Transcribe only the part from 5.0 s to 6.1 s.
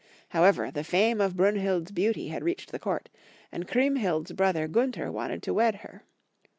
wanted to wed her.